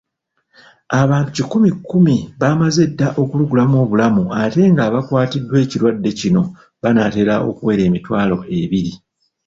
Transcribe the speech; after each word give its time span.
Abantu 1.01 1.29
kikumi 1.35 1.69
kumi 1.89 2.15
baamaze 2.39 2.81
dda 2.91 3.07
okulugulamu 3.21 3.75
obulamu 3.83 4.23
ate 4.41 4.61
ng'abakwatiddwa 4.73 5.57
ekirwadde 5.63 6.09
kino 6.19 6.41
banaatera 6.81 7.33
okuwera 7.49 7.81
emitwalo 7.89 8.37
ebiri. 8.59 8.93